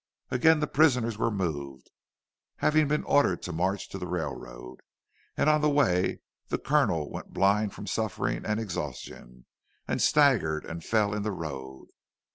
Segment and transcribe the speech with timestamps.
[0.31, 1.91] Again the prisoners were moved,
[2.55, 4.77] having been ordered to march to the railroad;
[5.37, 9.45] and on the way the Colonel went blind from suffering and exhaustion,
[9.87, 11.89] and staggered and fell in the road.